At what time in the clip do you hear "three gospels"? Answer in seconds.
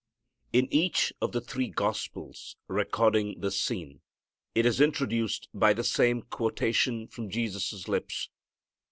1.41-2.55